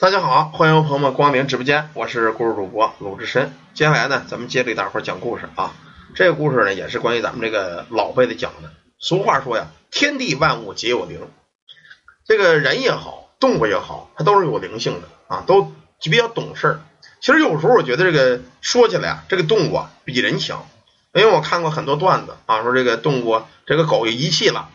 [0.00, 3.52] 大家好，欢迎朋友们光临直播间，我是故事主播鲁智深。
[3.74, 5.74] 接下来呢，咱们接着给大伙讲故事啊。
[6.14, 8.70] 这个故事呢，也是关于咱们这个老辈的讲的。
[9.00, 11.28] 俗话说呀，天地万物皆有灵。
[12.24, 16.80] 这个人也好，动物也好，它都是有灵性的啊，都比较懂事儿。
[17.20, 20.64] 其实有时候我觉得这个说起来啊，这个动物啊比人强，
[21.12, 24.68] 因为我看过很多段子啊，说这个动物，这个狗遗弃了，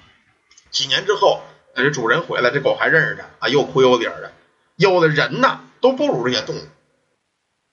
[0.70, 1.40] 几年之后，
[1.78, 4.34] 这主人回来，这狗还认识它啊，又哭又咧的。
[4.76, 6.60] 有的人呐都不如这些动物，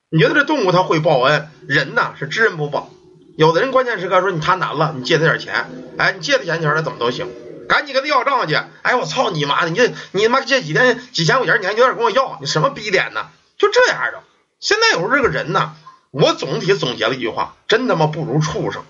[0.09, 2.89] 你觉得这动物它会报恩，人呐是知恩不报。
[3.37, 7.27] 有的人关键时刻说你他难了，你借他点钱，哎，你借他钱，你说他怎么都行，
[7.67, 8.55] 赶紧跟他要账去。
[8.81, 13.29] 哎，我操你妈的，你这你他妈借几天几千块钱，你还有点跟我要，你什么逼脸呢？
[13.57, 14.21] 就这样的。
[14.59, 15.75] 现在有时候这个人呐，
[16.11, 18.83] 我总体总结了一句话，真他妈不如畜生。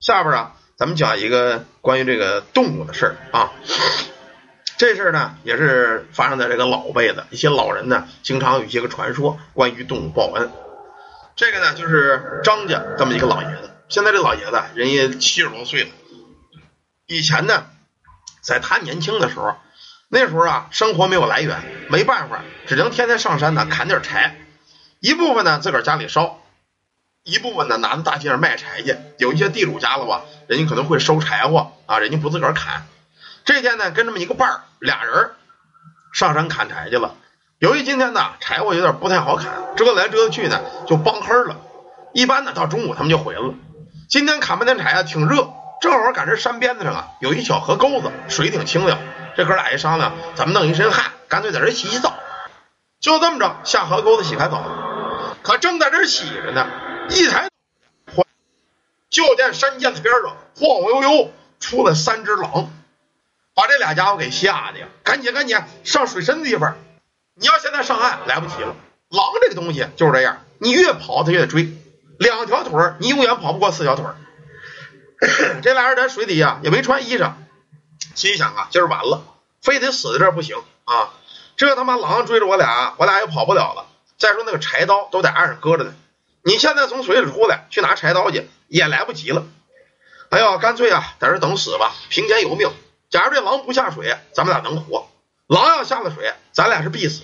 [0.00, 3.52] 下边啊，咱们讲一个关于这个动物的事儿啊。
[4.76, 10.50] 这事儿呢，也是发生在这个老辈的一些老人呢，经常有一些个传说，关于动物报恩。
[11.36, 13.70] 这个呢，就是张家这么一个老爷子。
[13.88, 15.90] 现在这老爷子人家七十多岁了。
[17.06, 17.66] 以前呢，
[18.40, 19.56] 在他年轻的时候，
[20.08, 24.36] 那时候啊，生活没有来源，没办法，只能天天上山呢砍点柴。
[24.98, 26.40] 一部分呢自个儿家里烧，
[27.22, 28.96] 一部分呢拿到大街上卖柴去。
[29.18, 32.86] 有一些地主家了吧，人家可能会收柴火啊，人家不自个儿砍。
[33.44, 35.32] 这天呢，跟这么一个伴儿，俩人
[36.12, 37.14] 上山砍柴去了。
[37.58, 41.58] 由于今天呢，柴火有点不太好砍，折来折去呢，就帮黑了。
[42.14, 43.54] 一般呢，到中午他们就回了。
[44.08, 48.98] 今天砍半天柴啊，挺热，正好赶这山边子上啊，有一小河沟子，水挺清凉。
[49.36, 52.14] 这哥俩一商量，咱们弄一身汗，干脆在这洗洗澡。
[53.00, 54.62] 就这么着，下河沟子洗开澡。
[55.42, 56.66] 可正在这洗着呢，
[57.10, 57.50] 一抬，
[59.10, 62.70] 就见山涧子边上晃晃悠悠出来三只狼。
[63.54, 64.88] 把这俩家伙给吓的呀！
[65.02, 66.76] 赶紧赶紧上水深的地方。
[67.34, 68.74] 你要现在上岸来不及了。
[69.08, 71.72] 狼这个东西就是这样，你越跑它越追。
[72.18, 74.04] 两条腿你永远跑不过四条腿。
[75.62, 77.32] 这俩人在水底下也没穿衣裳，
[78.14, 79.22] 心想啊，今儿完了，
[79.62, 81.12] 非得死在这不行啊！
[81.56, 83.86] 这他妈狼追着我俩，我俩也跑不了了。
[84.18, 85.94] 再说那个柴刀都在岸上搁着呢，
[86.42, 89.46] 你现在从水里出来去拿柴刀去也来不及了。
[90.30, 92.70] 哎呦，干脆啊，在这等死吧，凭天由命。
[93.14, 95.06] 假如这狼不下水，咱们俩能活；
[95.46, 97.22] 狼要下了水，咱俩是必死。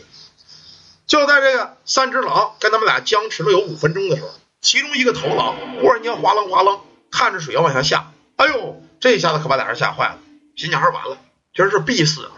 [1.09, 4.31] 就在这个三只狼跟他们俩僵持了有五分钟的时候，
[4.61, 6.78] 其中一个头狼忽然间哗楞哗楞，
[7.11, 8.12] 看着水要往下下。
[8.37, 10.19] 哎呦，这下子可把俩人吓坏了，
[10.55, 11.19] 心想：完了，
[11.56, 12.31] 今儿是必死了。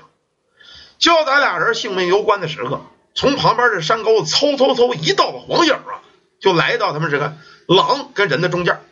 [0.97, 2.81] 就在俩人性命攸关的时刻，
[3.15, 6.01] 从旁边这山沟子嗖嗖嗖一道黄影啊，
[6.41, 7.37] 就来到他们这个
[7.69, 8.83] 狼跟人的中间。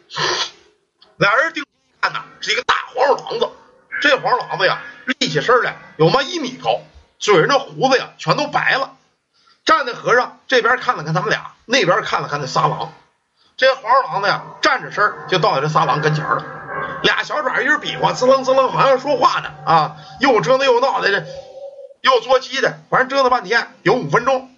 [1.16, 3.48] 俩人定睛一看呐，是一个大黄鼠狼子。
[4.00, 6.80] 这黄狼子呀，立起身来有妈一米高，
[7.18, 8.92] 嘴上那胡子呀全都白了。
[9.64, 12.92] 站在河上，这边看了看他们俩，那边看了看那仨狼。
[13.56, 16.44] 这黄狼子呀，站着身就到这仨狼跟前了，
[17.02, 21.26] 俩小爪一直比划，滋楞滋楞，好像说话呢啊，又折腾又闹的，这
[22.00, 24.50] 又作鸡的，反正折腾半天，有五分钟，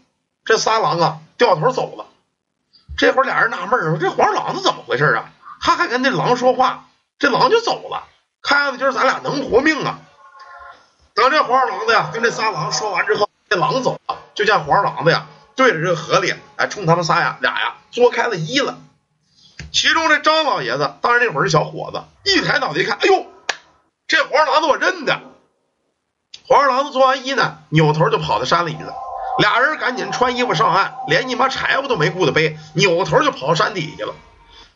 [0.44, 2.06] 这仨狼啊掉头走了。
[2.96, 5.30] 这会儿俩人纳闷说：“这黄狼子怎么回事啊？
[5.60, 6.84] 他还跟那狼说话，
[7.18, 8.04] 这狼就走了。”
[8.42, 10.00] 看样子就是咱俩能活命啊！
[11.14, 18.78] 等这黄二郎子呀跟这仨狼说完之后，这狼走了，就见黄二郎子呀对着这个河里，哎，冲他们仨呀俩呀作开了一了。
[19.70, 23.26] 其中这张老爷子当然那会儿是小伙子，一抬脑袋一看，哎呦，
[24.08, 25.20] 这黄二郎子我认得。
[26.48, 28.92] 黄二郎子做完揖呢，扭头就跑到山里了。
[29.38, 34.14] 俩人赶紧穿衣服上岸，连你妈柴火都没顾得背，扭头就跑山底下了。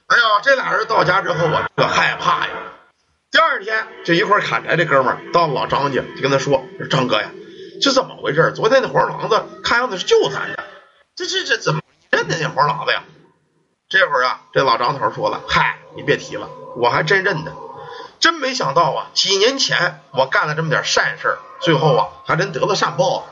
[0.07, 2.53] 哎呀，这俩人到家之后我，可害怕呀！
[3.31, 7.31] 第二天，这一块砍柴这哥们儿到老张家，就跟他说：“张哥呀，
[7.83, 8.53] 这怎么回事？
[8.53, 10.65] 昨天那黄狼子看样子是救咱的，
[11.17, 13.03] 这这这怎么认得那黄狼子呀？”
[13.91, 17.53] 这会儿啊，这老张头说了：“嗨，你别提了，我还真认得。
[18.21, 23.27] 真没想到啊，几年前我干了这么点善事，最后啊还真得了善报。”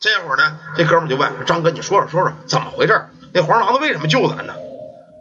[0.00, 3.08] 这会儿呢，这哥们就问张哥：“你说说说说，怎么回事？
[3.32, 4.54] 那黄狼子为什么救咱呢？”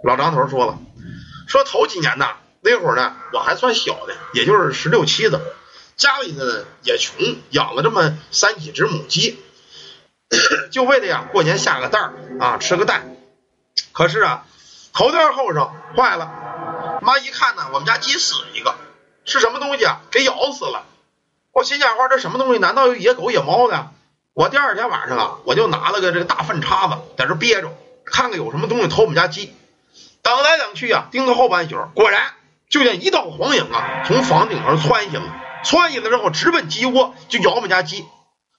[0.04, 0.78] 老张头说了
[1.48, 2.26] ：“说头几年呢。”
[2.64, 5.42] 那会儿呢，我还算小的，也就是十六七的，
[5.98, 9.38] 家里呢也穷，养了这么三几只母鸡，
[10.72, 13.18] 就为了呀过年下个蛋儿啊，吃个蛋。
[13.92, 14.46] 可是啊，
[14.94, 18.76] 头天后生坏了，妈一看呢，我们家鸡死一个，
[19.26, 20.02] 是什么东西啊？
[20.10, 20.86] 给咬死了。
[21.52, 22.60] 我心想话，这什么东西？
[22.60, 23.90] 难道有野狗野猫呢？
[24.34, 27.76] 我第二天晚上啊，我就拿了个这个大粪叉子在这憋着，
[28.06, 29.54] 看看有什么东西偷我们家鸡。
[30.22, 32.34] 等来等去啊，盯了后半宿，果然。
[32.70, 38.06] 就见一道黄影啊，从房顶上窜下来，窜下来之后直奔鸡窝，就咬我们家鸡。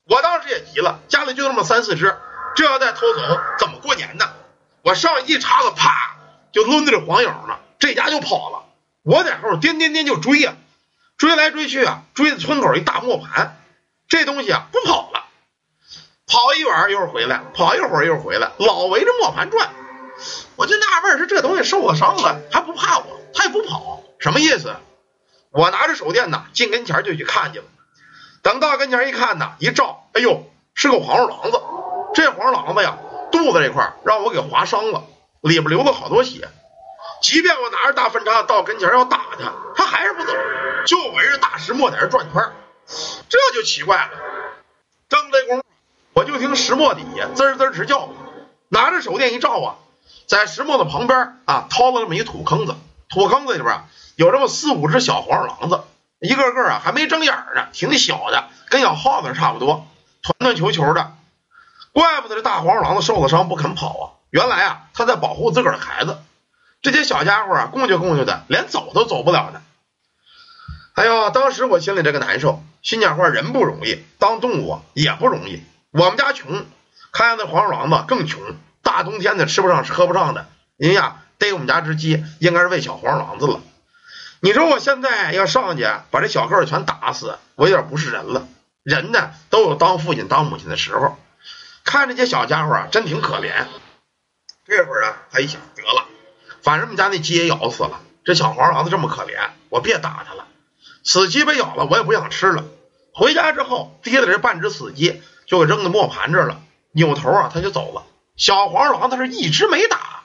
[0.05, 2.17] 我当时也急了，家里就那么三四只，
[2.55, 3.21] 这要再偷走，
[3.59, 4.31] 怎么过年呢？
[4.83, 6.17] 我上一叉子，啪
[6.53, 8.65] 就抡着这黄影呢，这家就跑了。
[9.03, 10.55] 我在后边颠颠颠就追呀，
[11.17, 13.57] 追来追去啊，追到村口一大磨盘，
[14.09, 15.25] 这东西啊不跑了，
[16.27, 19.71] 跑一远一会儿回来，跑一会儿一会儿回来，老围着磨盘转。
[20.57, 24.75] 我就纳闷，是这东西受了伤了还不怕我，他也不跑，什么意思？
[25.51, 27.65] 我拿着手电呢，进跟前就去看去了。
[28.43, 30.45] 等到跟前一看呢，一照，哎呦，
[30.75, 31.61] 是个黄鼠狼子。
[32.15, 32.97] 这黄鼠狼子呀，
[33.33, 35.05] 肚子这块让我给划伤了，
[35.41, 36.49] 里边流了好多血。
[37.23, 40.33] 即便我拿着大分叉到跟前要打他，他还是不走，
[40.87, 42.53] 就围着大石磨在这转圈
[43.29, 44.11] 这就奇怪了。
[45.09, 45.65] 正这功夫，
[46.13, 48.11] 我就听石磨底下滋滋直叫，
[48.69, 49.77] 拿着手电一照啊，
[50.27, 52.75] 在石磨的旁边啊，掏了这么一土坑子，
[53.09, 53.83] 土坑子里边
[54.17, 55.83] 有这么四五只小黄狼子，
[56.21, 59.87] 一个个啊还没睁眼呢，挺小的，跟小耗子差不多，
[60.23, 61.13] 团团球球的。
[61.93, 64.05] 怪不得这大黄狼子受了伤不肯跑啊！
[64.31, 66.19] 原来啊，他在保护自个儿的孩子。
[66.83, 69.63] 这些小家伙啊，供就供就的，连走都走不了呢。
[70.95, 75.63] 哎呦，当时我心里这个难受，心讲话人不容易，当动物也不容易。
[75.93, 76.67] 我们家穷，
[77.13, 78.43] 看那黄鼠狼子更穷，
[78.85, 80.47] 大冬天的吃不上喝不上的，
[80.77, 83.61] 人家逮我们家只鸡，应该是喂小黄狼子了。
[84.39, 88.47] 你说我现在要上去把这小个儿全打死，我有点不是人了。
[88.85, 91.17] 人呢，都有当父亲当母亲的时候。
[91.83, 93.67] 看这些小家伙啊，真挺可怜。
[94.67, 96.07] 这会儿啊，他一想，得了，
[96.63, 100.47] 反正我们家那鸡也咬死了，这小黄狼子这么可怜，我别打它了。
[101.03, 102.65] 死鸡被咬了，我也不想吃了。
[103.13, 106.61] 回家之后，提了这半只死鸡，就给扔在磨盘这儿了。
[106.93, 108.05] 扭头啊，他就走了。
[108.37, 110.23] 小黄狼他是一直没打。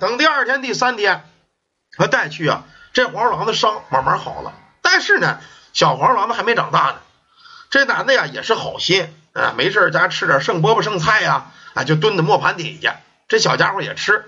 [0.00, 1.28] 等第二天、第三天，
[1.96, 4.52] 他带去啊，这黄鼠狼的伤慢慢好了。
[4.82, 5.40] 但是呢，
[5.72, 6.96] 小黄狼子还没长大呢。
[7.70, 9.14] 这男的呀，也是好心。
[9.32, 14.26] 啊，没事家吃点剩饽饽剩菜呀，啊，就蹲在磨盘底下，这小家伙也吃。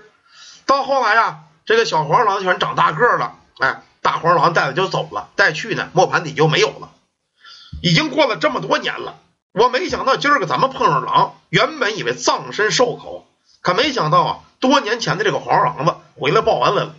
[0.65, 6.89] 到后来呀，这个小黄狼全长大个了，哎，大黄狼带着就走了，带去呢，磨盘底就没有了。
[7.83, 9.19] 已经过了这么多年了，
[9.55, 13.25] 我没想到今儿个咱们碰上狼，原本以为葬身兽口，
[13.61, 16.95] 可没想到啊，多年前的这个黄狼子回来报恩来了，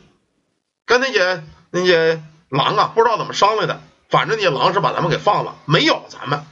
[0.86, 6.46] 跟那些那些狼啊，不知道怎么商量的，反正那些狼是把咱们给放了，没咬咱们。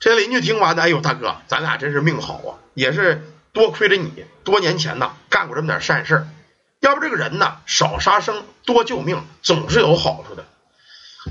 [0.00, 2.60] 这邻居听完呢，哎呦，大哥，咱俩真是命好啊！
[2.74, 6.26] 也是多亏了你，多年前呢干过这么点善事，
[6.80, 10.44] 要不这个人呢少杀生多救命，总是有好处的。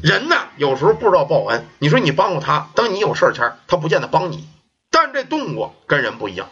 [0.01, 4.49] 人呢有时候不知道报恩，你说你帮过他，等你有事儿前他不见得帮你。
[4.89, 6.49] 但这动物跟人不一样，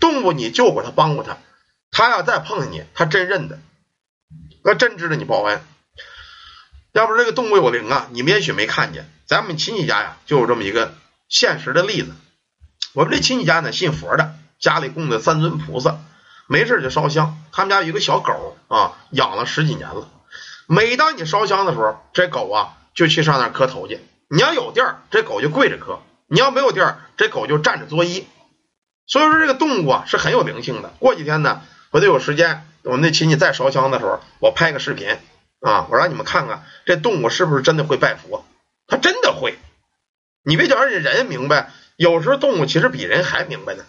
[0.00, 1.38] 动物你救过他，帮过他，
[1.90, 3.58] 他要再碰见你，他真认得，
[4.64, 5.60] 那真知道你报恩。
[6.92, 10.94] 要不这个动物有灵啊，你们也许没看见，咱们亲戚家呀就有这么一个。
[11.28, 12.12] 现实的例子，
[12.92, 15.98] 我们这亲戚家呢信佛的，家里供的三尊菩萨，
[16.46, 17.42] 没事就烧香。
[17.52, 20.08] 他们家有一个小狗啊，养了十几年了。
[20.74, 24.00] 每当你烧香的时候，这狗啊就去上那磕头去。
[24.30, 25.98] 你要有地儿，这狗就跪着磕；
[26.28, 28.24] 你要没有地儿，这狗就站着作揖。
[29.06, 30.88] 所以说这个动物啊是很有灵性的。
[30.98, 31.60] 过几天呢，
[31.90, 35.18] 我得有时间，我们那亲戚再烧香的时候，我拍个视频
[35.60, 38.42] 啊，我让你们看看这动物是不是真的会拜佛，
[38.86, 39.58] 它真的会。
[40.42, 43.84] 你别觉得人明白，有时候动物其实比人还明白呢。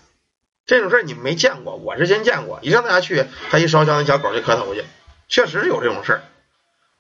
[0.66, 2.60] 这种事儿你没见过，我是真见过。
[2.62, 4.84] 一让大家去，他一烧香，那小狗就磕头去，
[5.30, 6.24] 确实是有这种事儿。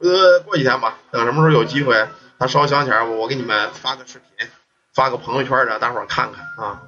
[0.03, 4.50] 呃，过几天吧，等什么时候有机会，他烧香前，我给你们发个视频，
[4.93, 6.81] 发个朋友圈让大伙看看啊。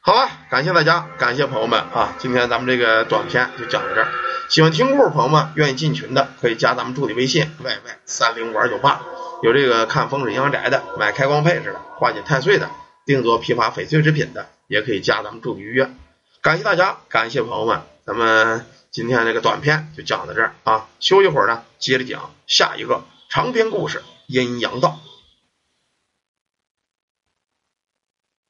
[0.00, 2.14] 好了，感谢大家，感谢朋友们啊！
[2.18, 4.08] 今天咱们这个短片就讲到这儿。
[4.48, 9.00] 喜欢听故事朋友们，愿意进群的可以加咱们助理微信 yy 三零五二九八。
[9.42, 12.68] 有这个看风水阳宅的，买开光配置的，化解太岁的，
[13.06, 15.88] 定做批发翡翠制品的，也可以加咱们助理预约。
[16.42, 23.98] 感谢大家，感谢朋友们，咱们今天这个短片就讲到这儿啊，休息会儿呢，接着讲下一个长篇故事
[24.28, 25.00] 《阴阳道》。